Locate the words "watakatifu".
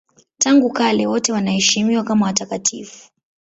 2.25-3.09